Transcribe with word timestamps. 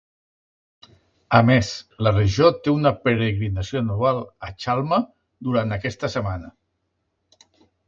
A 1.39 1.41
més, 1.49 1.69
la 2.07 2.13
regió 2.15 2.49
te 2.69 2.73
una 2.79 2.93
peregrinació 3.03 3.83
anual 3.83 4.23
a 4.49 4.51
Chalma 4.65 5.01
durant 5.51 5.79
aquesta 5.79 6.13
setmana. 6.17 6.53